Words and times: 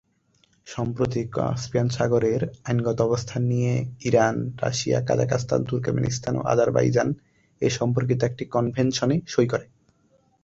সম্প্রতি 0.67 1.21
কাস্পিয়ান 1.31 1.87
সাগরের 1.89 2.41
‘আইনগত 2.65 2.97
অবস্থান’ 3.01 3.41
নিয়ে 3.43 3.73
ইরান, 4.05 4.35
রাশিয়া, 4.61 4.99
কাজাখস্তান, 5.01 5.59
তুর্কমেনিস্তান 5.63 6.33
ও 6.37 6.41
আজারবাইজান 6.43 7.09
এ 7.61 7.69
সম্পর্কিত 7.69 8.19
একটি 8.23 8.43
কনভেনশনে 8.45 9.17
সই 9.27 9.47
করে। 9.47 9.65